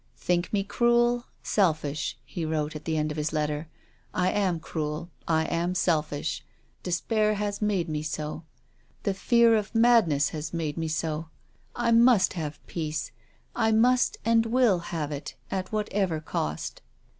[0.29, 3.67] "Think me cruel, selfish," he wrote at the end of his letter."
[4.25, 5.11] I am cruel.
[5.27, 6.43] I am selfish.
[6.81, 8.43] De spair has made me so.
[9.03, 11.29] The fear of madness has made me so.
[11.75, 13.11] I must have peace.
[13.55, 16.81] I must and will have it, at whatever cost."